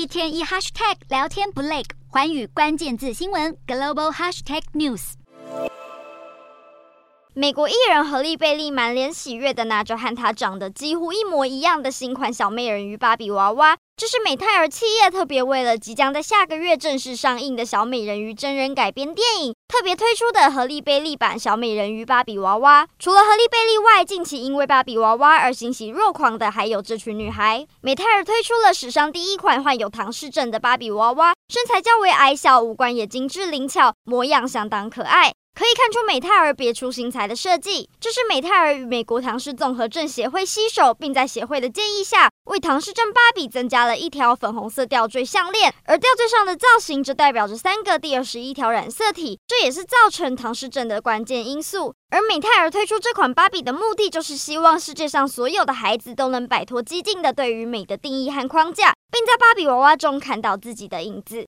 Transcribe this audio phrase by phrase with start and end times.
[0.00, 5.12] 一天一 hashtag 聊天不累，环宇关键字新闻 global hashtag news。
[7.34, 13.76] 美国艺人何丽贝利满脸喜悦的拿着和她长得几乎一模一样的新款小美人鱼芭比娃娃。
[13.94, 22.88] 这是美泰尔企业特别为了即将在下个月正式上映的小美人鱼真人改编电影，特别推出的合力贝利版小美人鱼芭比娃娃。
[22.98, 27.64] 除了合力贝利外，近期因为芭比娃娃而欣喜若狂的还有这群女孩。
[27.80, 35.32] 美泰尔推出了史上第一款患有唐氏症的芭比娃娃，身材较为矮小，五官也精致灵巧，模样相当可爱。
[35.54, 51.94] 可以看出美泰尔别出心裁的设计，这是美泰尔与美国唐氏综合症协会携手，并在协会的建议下，为唐氏症芭比增加了一条粉红色吊坠项链，而吊坠上的造型则代表着三个第二十一条染色体，这也是造成唐氏症的关键因素。
[52.10, 61.38] 而美泰尔推出这款芭比的目的，就是希望世界上所有的孩子都能摆脱激进的对于美的定义和框架，并在芭比娃娃中看到自己的影子。